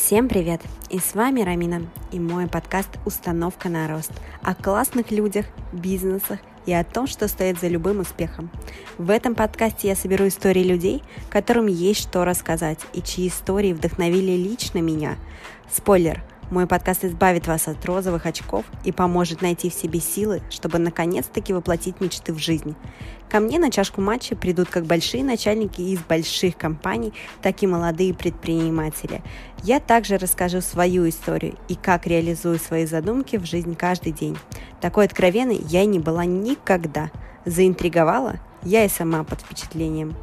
[0.00, 0.60] Всем привет!
[0.90, 6.72] И с вами Рамина и мой подкаст «Установка на рост» о классных людях, бизнесах и
[6.72, 8.48] о том, что стоит за любым успехом.
[8.96, 14.36] В этом подкасте я соберу истории людей, которым есть что рассказать и чьи истории вдохновили
[14.36, 15.16] лично меня.
[15.68, 20.78] Спойлер– мой подкаст избавит вас от розовых очков и поможет найти в себе силы, чтобы
[20.78, 22.74] наконец-таки воплотить мечты в жизнь.
[23.28, 28.14] Ко мне на чашку матча придут как большие начальники из больших компаний, так и молодые
[28.14, 29.22] предприниматели.
[29.62, 34.38] Я также расскажу свою историю и как реализую свои задумки в жизнь каждый день.
[34.80, 37.10] Такой откровенной я не была никогда.
[37.44, 38.36] Заинтриговала?
[38.62, 40.16] Я и сама под впечатлением.